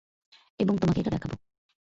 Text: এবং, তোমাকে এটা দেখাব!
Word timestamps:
এবং, 0.59 0.73
তোমাকে 0.77 0.99
এটা 1.01 1.11
দেখাব! 1.11 1.31